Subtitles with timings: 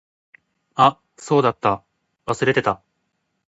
[0.73, 1.83] あ、そうだった。
[2.25, 2.81] 忘れてた。